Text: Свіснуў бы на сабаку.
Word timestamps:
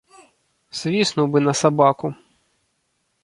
Свіснуў 0.79 1.29
бы 1.35 1.39
на 1.47 1.53
сабаку. 1.61 2.07